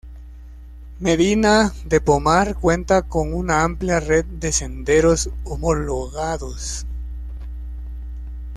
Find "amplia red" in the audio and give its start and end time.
3.61-4.25